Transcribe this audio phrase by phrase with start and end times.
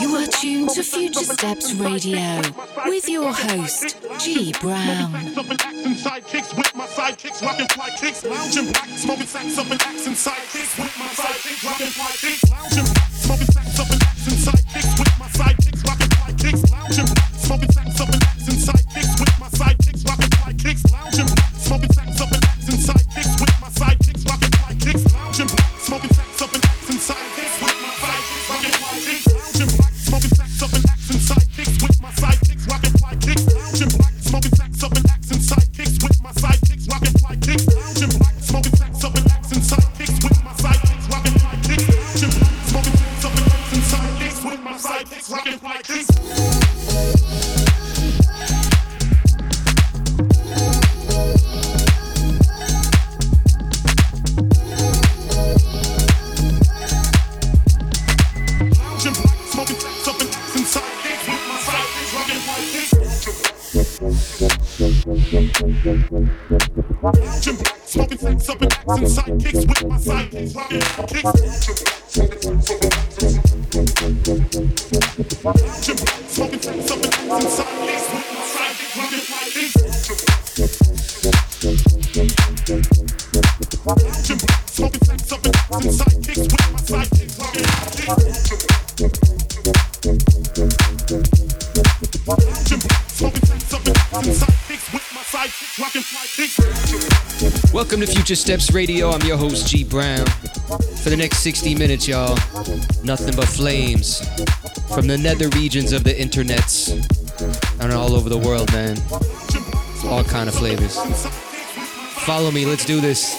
[0.00, 2.40] You are tuned to Future Steps Radio
[2.86, 5.12] with your host, G Brown.
[6.00, 10.98] Sidekicks with my sidekicks, rockin' fly kicks, black, smoking sacks up and and sidekicks with
[10.98, 12.72] my sidekicks, rockin' fly kicks, black,
[13.12, 13.59] smoking
[98.30, 99.10] Future Steps Radio.
[99.10, 100.24] I'm your host, G Brown.
[101.02, 102.36] For the next 60 minutes, y'all,
[103.02, 104.20] nothing but flames
[104.94, 106.92] from the nether regions of the internets
[107.80, 108.96] and all over the world, man.
[110.04, 110.96] All kind of flavors.
[112.24, 113.34] Follow me, let's do this.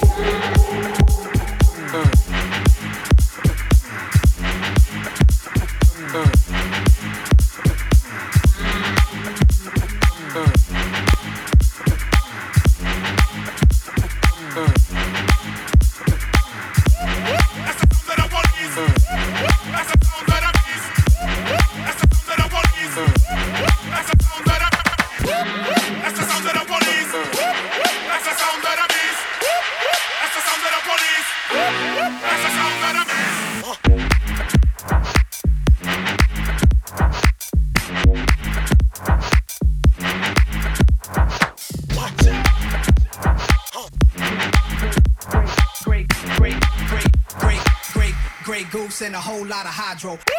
[49.11, 50.30] and a whole lot of hydro.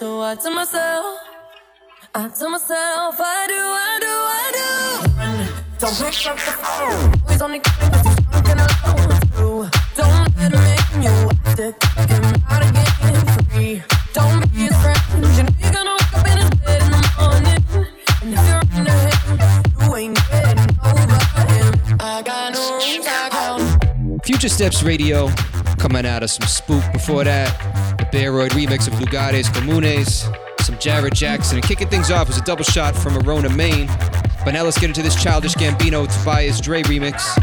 [0.00, 1.04] So I tell myself,
[2.14, 4.70] I tell myself, I do, I do, I do.
[5.78, 7.20] Don't pick up the phone.
[7.20, 9.68] Always on the game, cause drunk and alone too.
[9.96, 10.64] Don't let him
[10.96, 11.16] in you.
[11.44, 11.76] After
[12.14, 13.82] him out again free.
[14.14, 15.00] Don't be his friend.
[15.60, 17.60] You're gonna wake up in his bed in the morning.
[18.22, 19.36] And if you're under him,
[19.80, 21.04] you ain't getting over
[21.52, 22.00] him.
[22.00, 25.28] I got no rules, I got Future Steps Radio
[25.76, 27.79] coming out of some spook before that
[28.12, 30.24] that remix of Lugares Comunes,
[30.60, 33.86] some Jarrett Jackson, and kicking things off was a double shot from Arona, Maine.
[34.44, 37.36] But now let's get into this Childish Gambino Tobias Dre remix.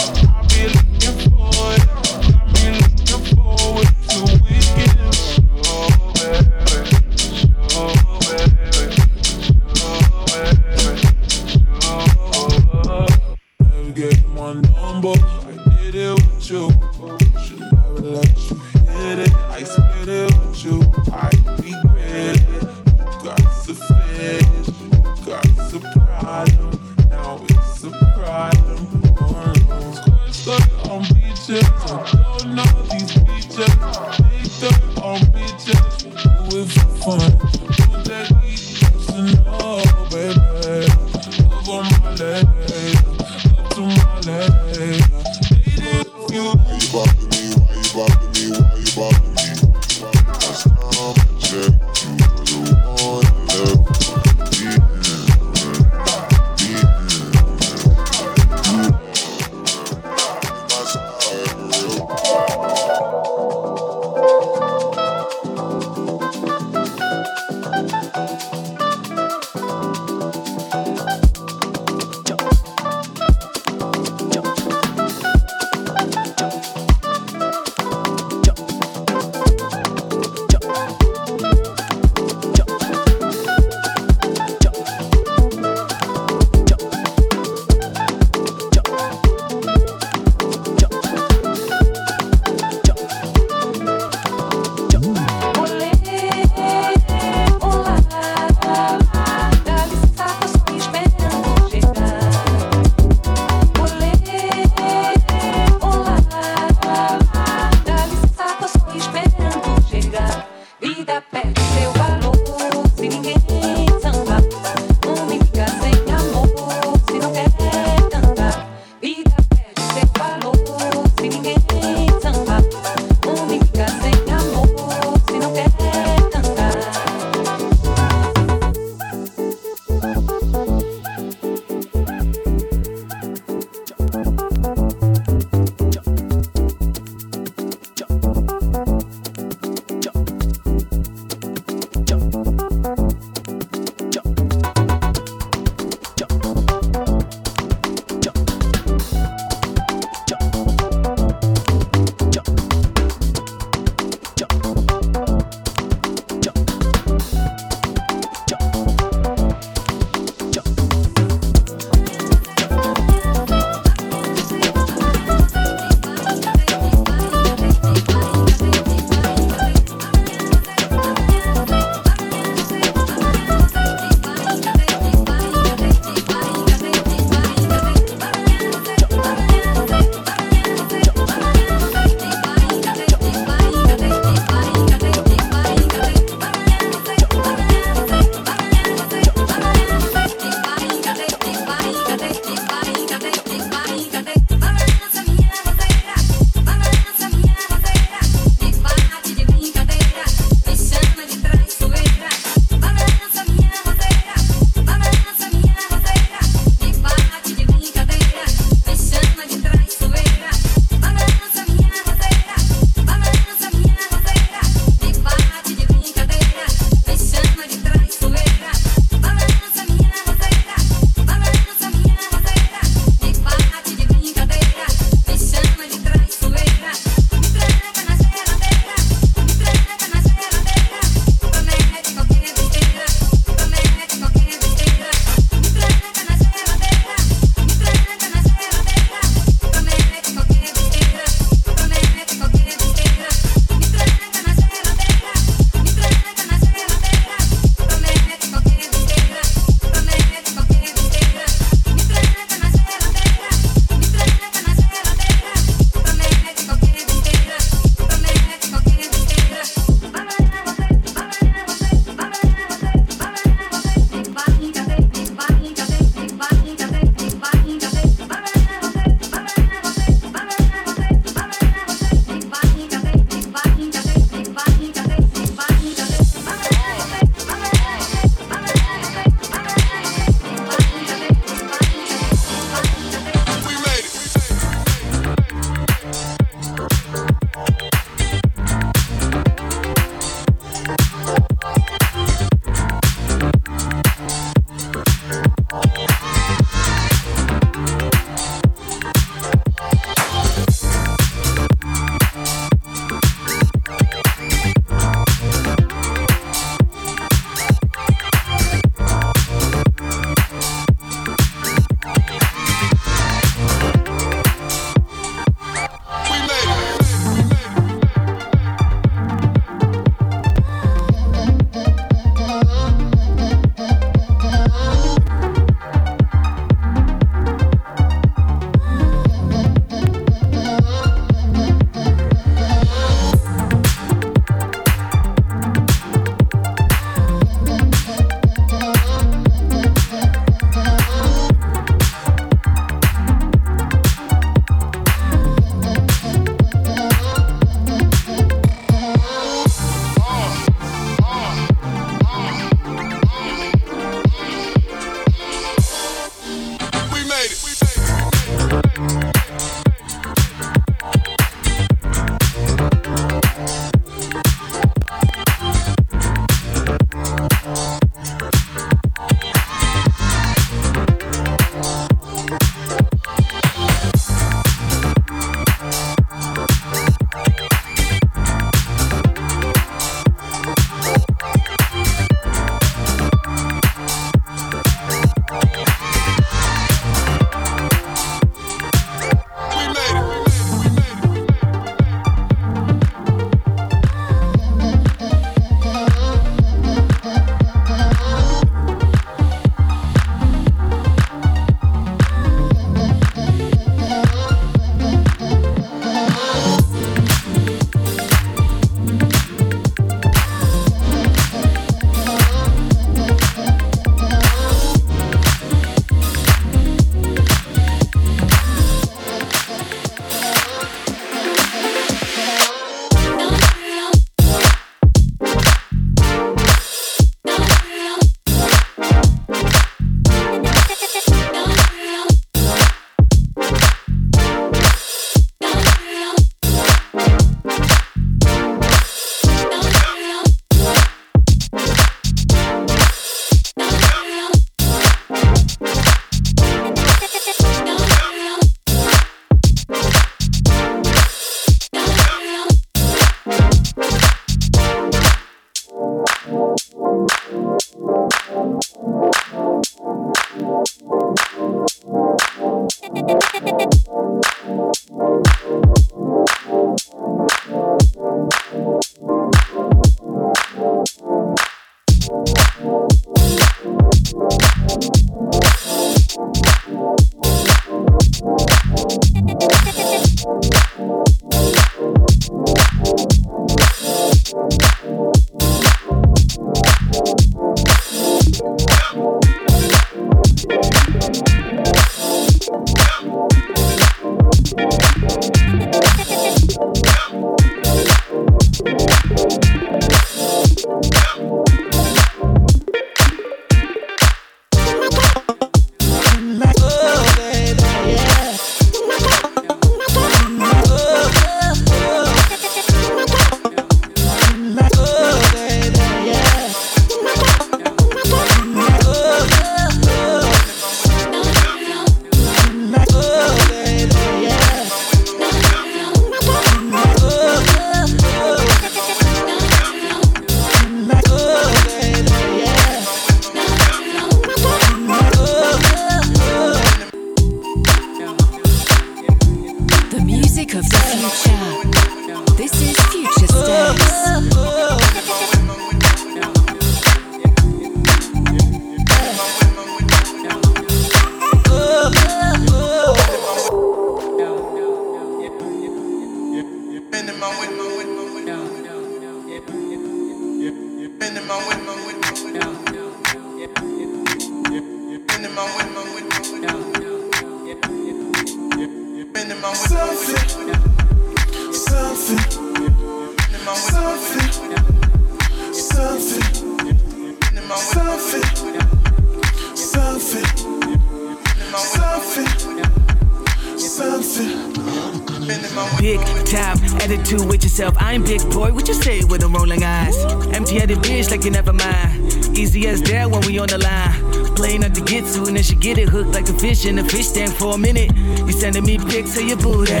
[596.86, 598.14] in the fish tank for a minute.
[598.16, 600.00] You sending me pics of your booty.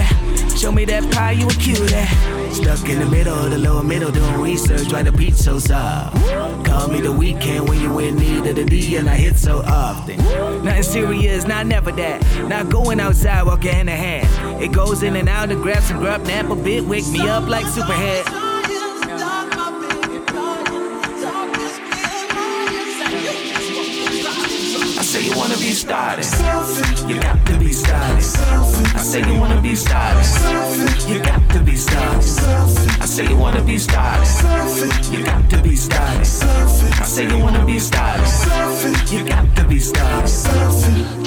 [0.56, 1.78] Show me that pie, you a cute
[2.52, 6.16] Stuck in the middle, of the lower middle, doing research, why the beat so soft.
[6.64, 9.62] Call me the weekend when you in need of the D, and I hit so
[9.62, 10.16] often.
[10.64, 12.22] Nothing serious, not never that.
[12.48, 14.62] Not going outside, walking in in hand.
[14.62, 17.48] It goes in and out the grab some grub, nap a bit, wake me up
[17.48, 18.45] like Superhead.
[25.76, 26.24] started.
[27.06, 28.24] You got to be started.
[28.96, 30.24] I say you wanna be started.
[31.06, 32.24] You got to be started.
[33.00, 34.26] I say you wanna be started.
[35.12, 36.26] You got to be started.
[36.98, 39.12] I say you wanna be started.
[39.12, 40.30] You got to be started.
[40.30, 41.26] Selfie.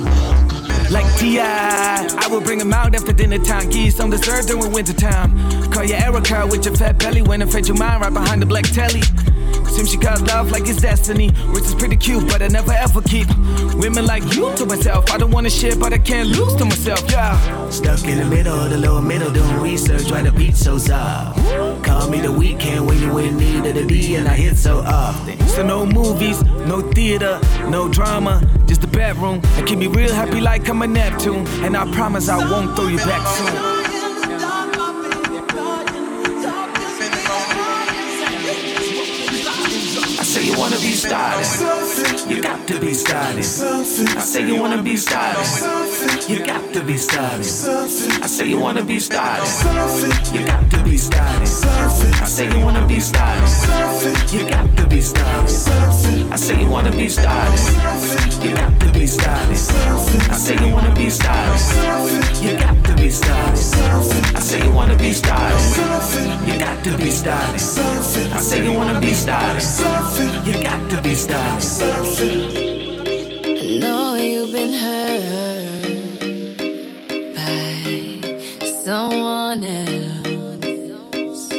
[0.89, 3.69] Like T.I., I will bring him out after dinner time.
[3.69, 5.37] Give you some dessert during winter time.
[5.71, 8.47] Call your Erica with your fat belly when I fetch your mind right behind the
[8.47, 9.03] black telly.
[9.79, 13.01] Seems she got love like it's destiny, which is pretty cute, but I never ever
[13.01, 13.29] keep
[13.75, 15.09] women like you to myself.
[15.09, 17.09] I don't wanna share, but I can't lose to myself.
[17.09, 17.69] Yeah.
[17.69, 21.39] Stuck in the middle, the lower middle, doing research, why the beat so soft.
[21.85, 24.79] Call me the weekend when you in need of the D, and I hit so
[24.79, 25.39] often.
[25.47, 27.39] So no movies, no theater,
[27.69, 29.39] no drama, just the bedroom.
[29.55, 32.89] And keep me real happy like I'm a Neptune, and I promise I won't throw
[32.89, 33.68] you back soon.
[40.99, 42.29] started.
[42.29, 43.39] You got to be started.
[43.39, 45.88] I say you wanna be started.
[45.99, 47.39] You got to be starting.
[47.41, 49.45] I say you wanna be starting.
[50.33, 51.41] You got to be starting.
[51.41, 53.43] I say you wanna be starting.
[54.31, 56.31] You got to be starting.
[56.31, 57.59] I say you wanna be starting.
[58.41, 59.57] You got to be starting.
[60.31, 62.43] I say you wanna be starting.
[62.43, 63.57] You got to be starting.
[64.35, 66.47] I say you wanna be starting.
[66.47, 67.55] You got to be starting.
[68.31, 69.67] I say you wanna be starting.
[70.45, 72.69] You got to be starting.
[73.43, 75.58] I know you've been hurt.
[78.89, 81.51] someone else.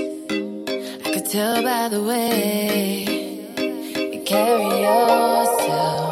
[1.04, 3.04] I could tell by the way
[4.12, 6.10] you carry yourself.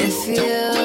[0.00, 0.83] It feels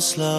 [0.00, 0.29] Slow.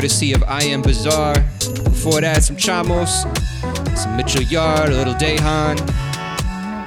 [0.00, 1.34] Courtesy of I Am Bizarre.
[1.84, 3.26] Before that, some Chamos,
[3.98, 5.78] some Mitchell Yard, a little Dehan,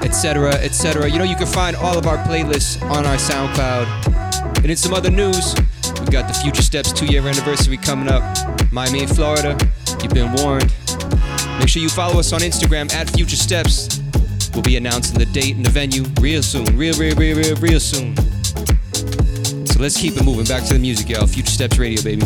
[0.03, 1.07] etc., etc.
[1.07, 4.57] You know, you can find all of our playlists on our SoundCloud.
[4.57, 5.53] And in some other news,
[5.99, 8.23] we got the Future Steps two year anniversary coming up.
[8.71, 9.55] Miami, Florida.
[10.01, 10.73] You've been warned.
[11.59, 14.01] Make sure you follow us on Instagram at Future Steps.
[14.55, 16.65] We'll be announcing the date and the venue real soon.
[16.75, 18.15] Real, real, real, real, real soon.
[19.67, 20.45] So let's keep it moving.
[20.45, 21.27] Back to the music, y'all.
[21.27, 22.25] Future Steps Radio, baby.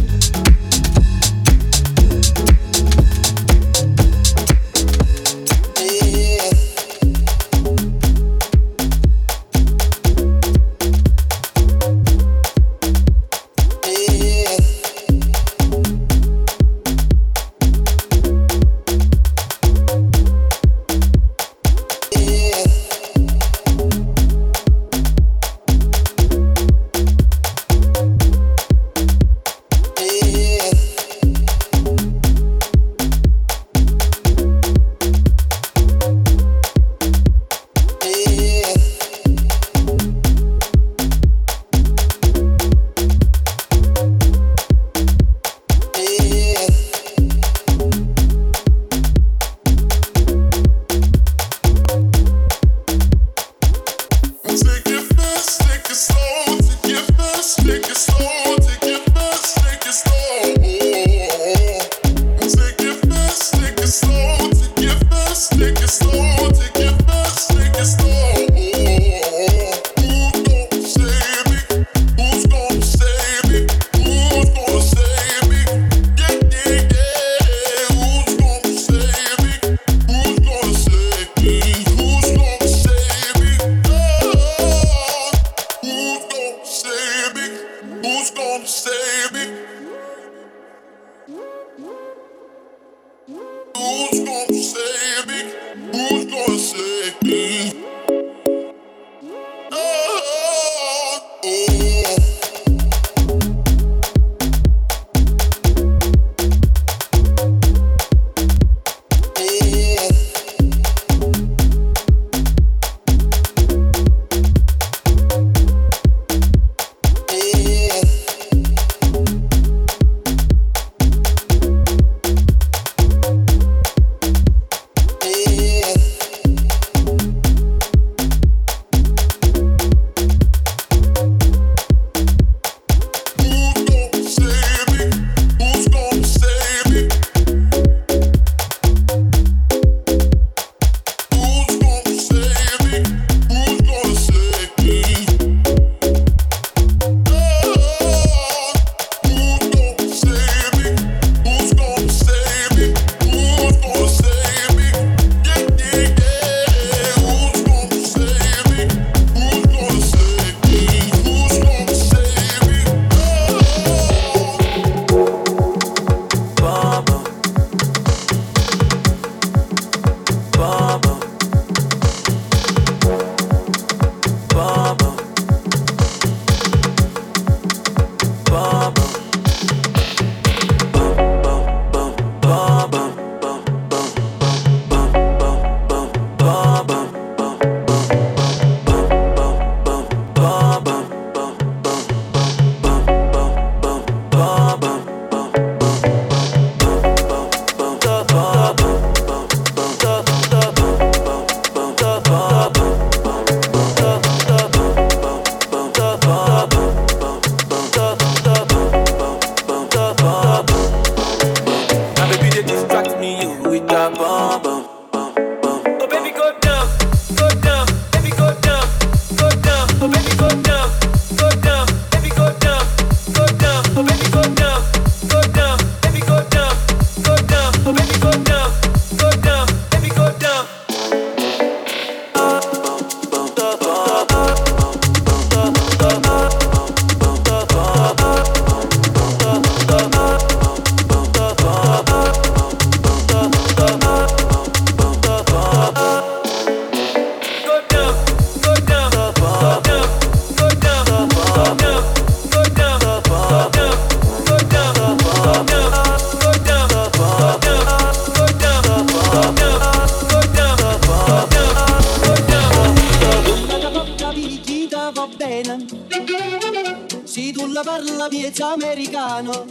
[269.28, 269.66] Americano.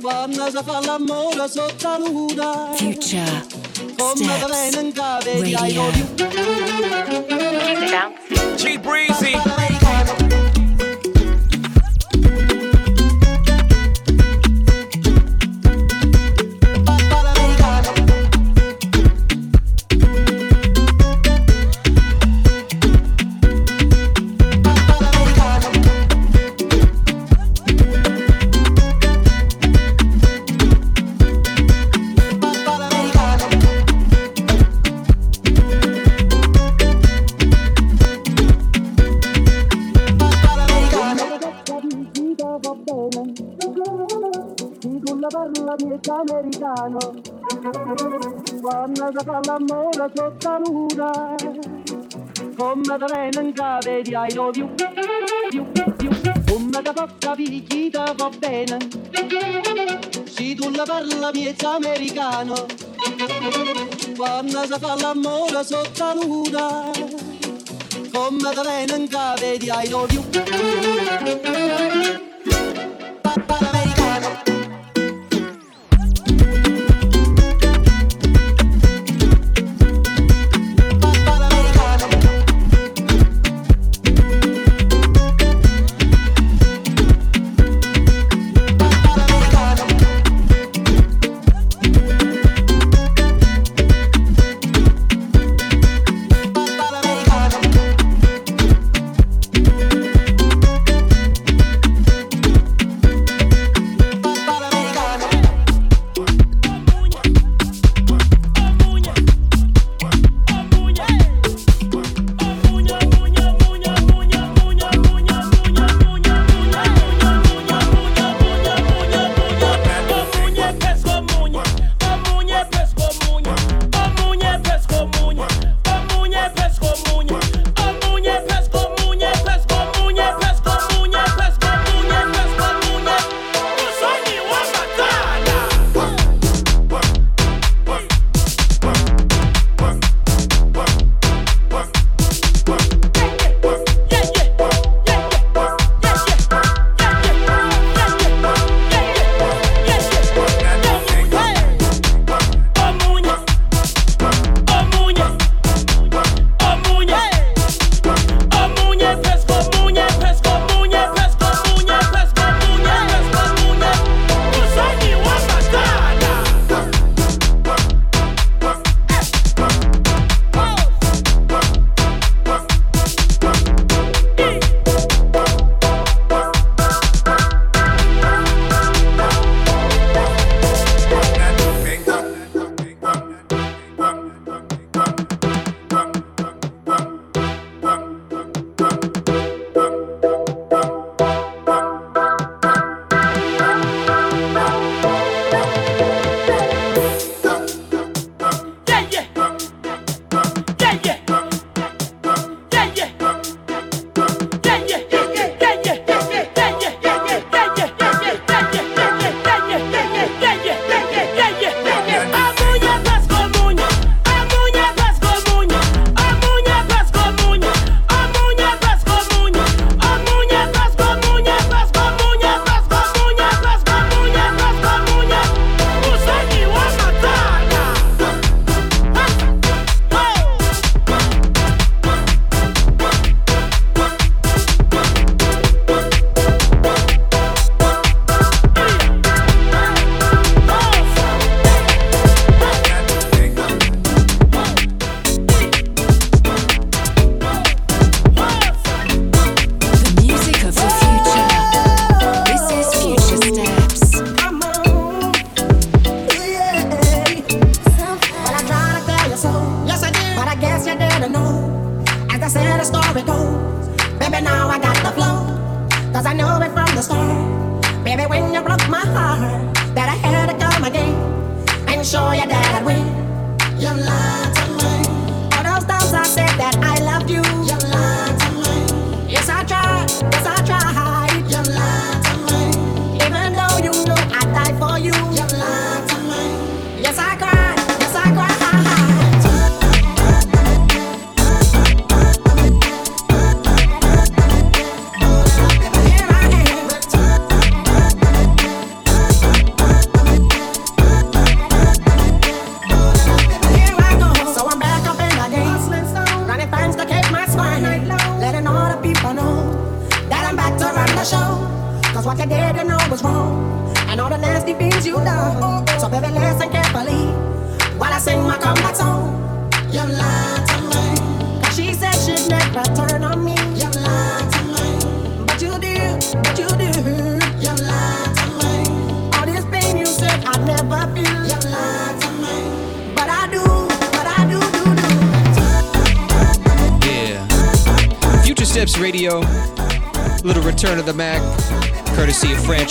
[0.00, 2.70] Quando si fa l'amore sotto la luna.
[2.74, 3.46] Future
[3.96, 5.80] Come te viene in cave di I.
[8.56, 9.53] G Breezy.
[49.24, 51.34] Fa l'amore sotto la luna.
[52.56, 54.68] Come viene in cave di I love you.
[55.50, 55.66] you,
[56.00, 56.12] you.
[56.46, 56.82] Come
[57.18, 58.76] capire chi te va bene.
[60.24, 62.66] Se tu la parla miezza americano.
[64.16, 66.90] Quando si fa l'amore sotto la luna.
[68.12, 70.22] Come viene in cave di I love.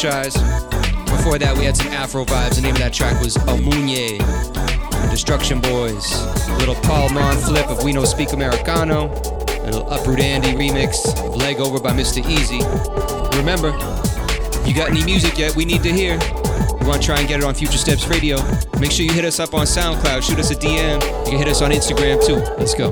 [0.03, 2.55] Before that, we had some Afro vibes.
[2.55, 4.19] The name of that track was Amunye.
[5.09, 6.03] Destruction Boyz.
[6.53, 9.07] A little Paul Mon flip of We No Speak Americano.
[9.07, 12.21] A little Uproot Andy remix of Leg Over by Mr.
[12.21, 12.59] Eazi.
[13.37, 13.71] Remember,
[14.59, 16.19] if you got any music yet, we need to hear.
[16.81, 18.35] We want to try and get it on Future Steps Radio.
[18.81, 20.21] Make sure you hit us up on SoundCloud.
[20.21, 21.01] Shoot us a DM.
[21.23, 22.43] You can hit us on Instagram too.
[22.57, 22.91] Let's go.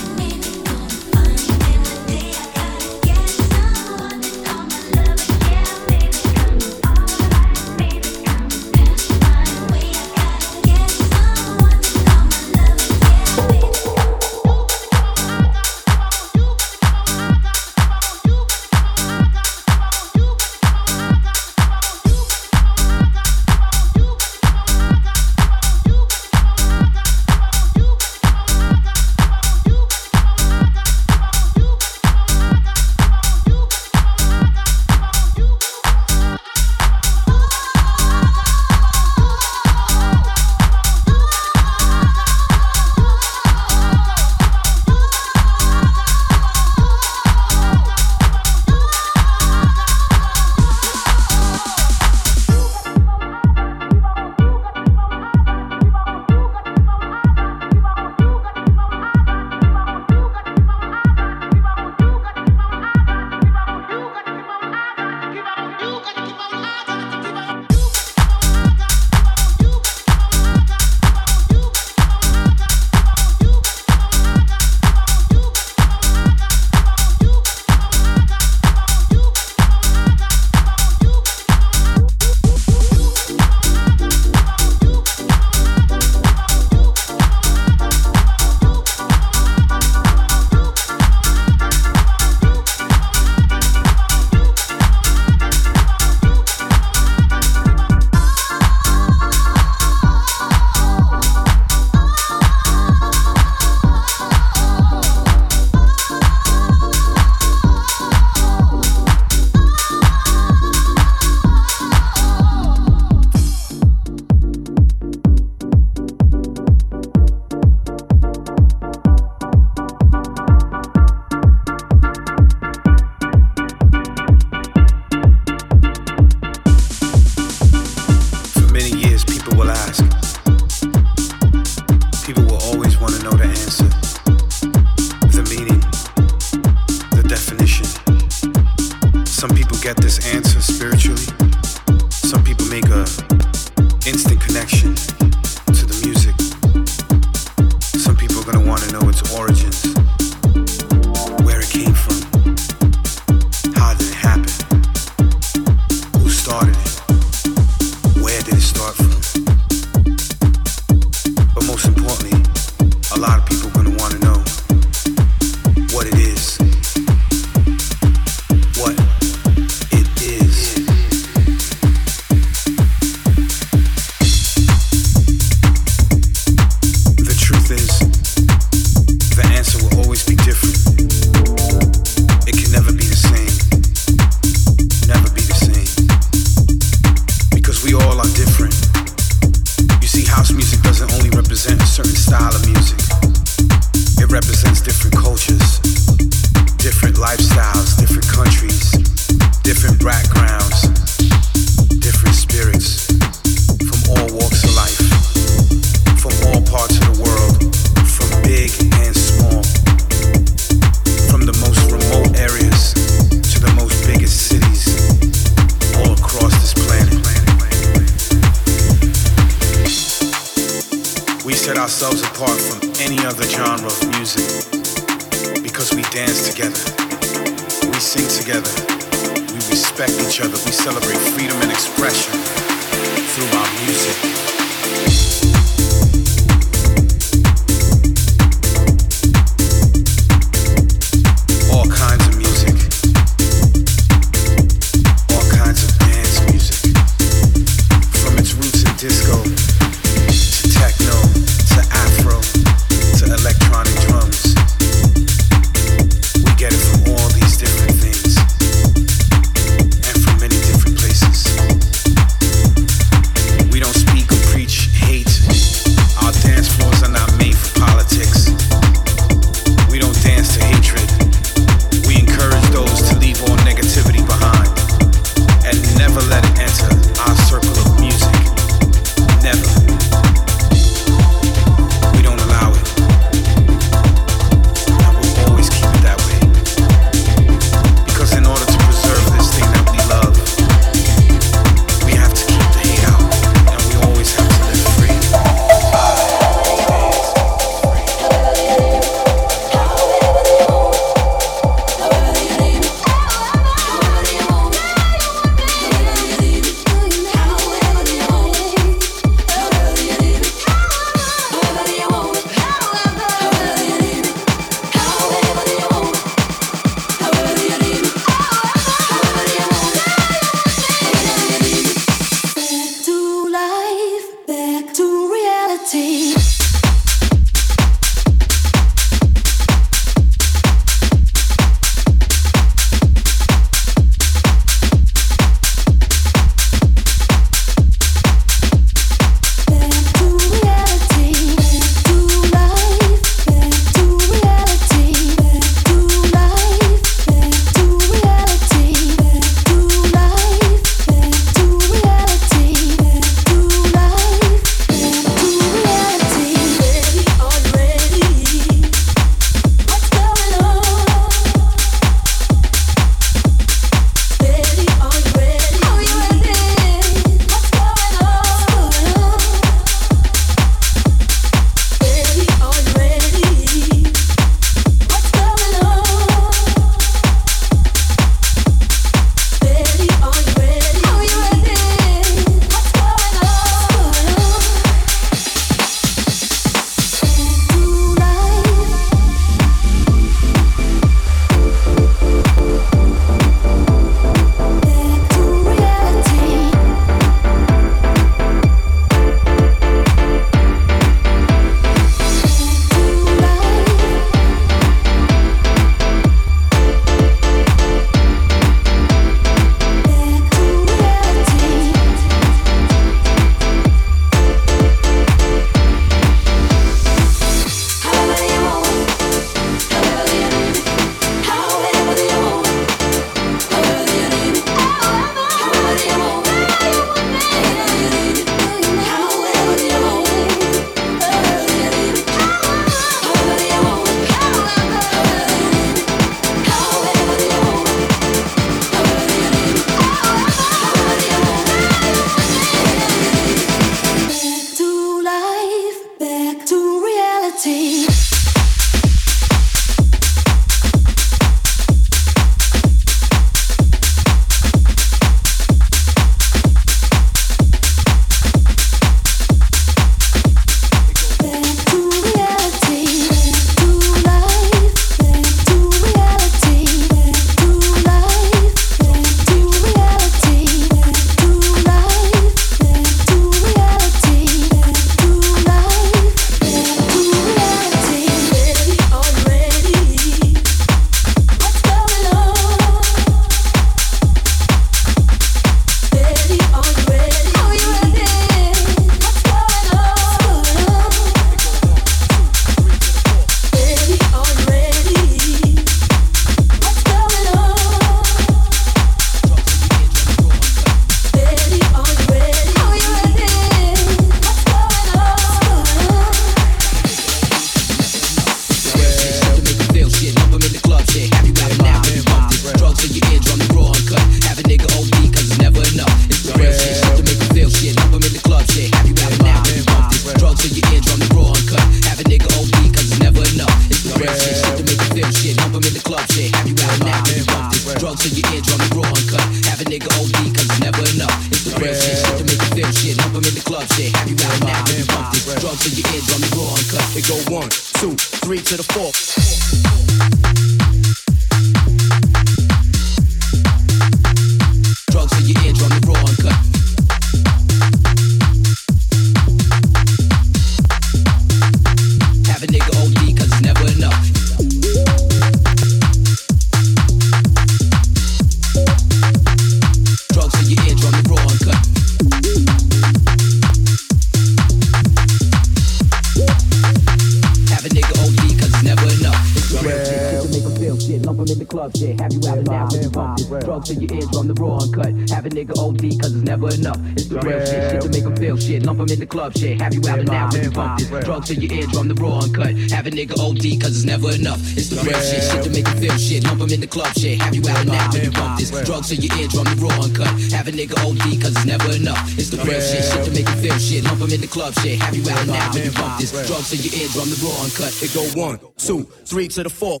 [596.42, 597.94] Drugs in your eardrum, the raw uncut.
[598.02, 600.00] It go one, two, three to the four.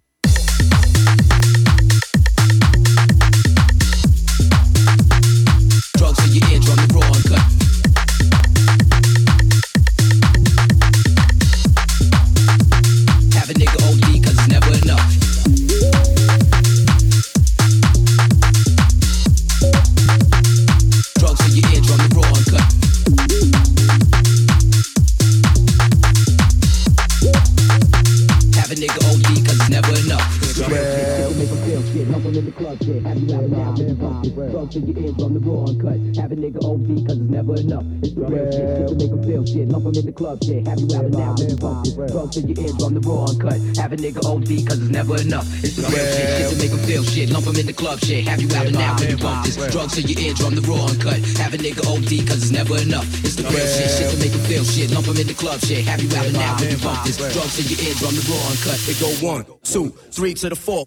[34.74, 34.94] This.
[34.94, 35.98] Drugs in eardrum, the raw uncut.
[36.16, 37.84] Have a nigga OD cause it's never enough.
[38.02, 39.68] It's the real shit, shit to make 'em feel shit.
[39.68, 40.66] Lump 'em in the club shit.
[40.66, 41.34] Have you out now?
[41.34, 41.94] Baby, bump this.
[42.12, 43.58] Drugs in your eardrum, the raw uncut.
[43.76, 45.46] Have a nigga OD cause it's never enough.
[45.64, 47.30] It's the real shit, shit to make 'em feel shit.
[47.30, 48.24] Lump 'em in the club shit.
[48.26, 48.96] Have you out now?
[48.98, 49.56] Baby, bump this.
[49.70, 51.20] Drugs in your eardrum, the raw uncut.
[51.38, 53.06] Have a nigga OD cause it's never enough.
[53.24, 54.90] It's the real shit, shit to make 'em feel shit.
[54.90, 55.84] Lump 'em in the club shit.
[55.84, 56.56] Have you out now?
[56.58, 57.16] Baby, bump this.
[57.16, 58.78] Drugs in your eardrum, the raw uncut.
[58.88, 60.84] It go one, two, three to the four.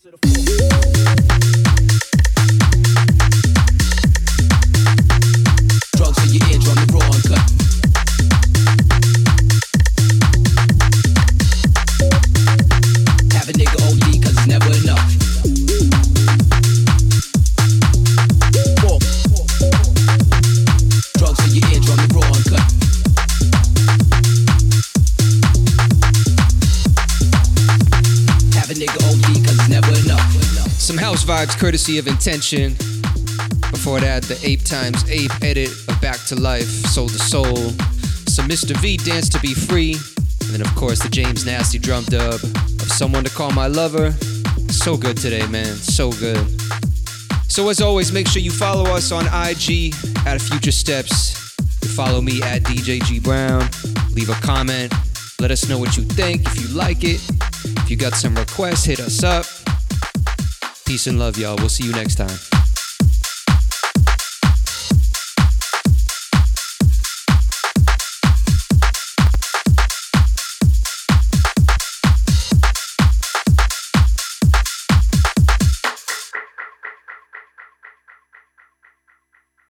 [31.38, 32.74] Vibes courtesy of Intention.
[33.70, 37.56] Before that, the Ape Times Ape edit of Back to Life, Soul II Soul.
[38.26, 38.76] Some Mr.
[38.78, 39.98] V Dance to Be Free.
[40.42, 44.14] And then, of course, the James Nasty drum dub of Someone to Call My Lover.
[44.70, 45.76] So good today, man.
[45.76, 46.44] So good.
[47.48, 49.94] So, as always, make sure you follow us on IG
[50.26, 51.56] at Future Steps.
[51.84, 53.70] You follow me at DJ G Brown.
[54.12, 54.92] Leave a comment.
[55.40, 57.22] Let us know what you think, if you like it.
[57.84, 59.46] If you got some requests, hit us up.
[60.88, 61.58] Peace and love, y'all.
[61.58, 62.57] We'll see you next time.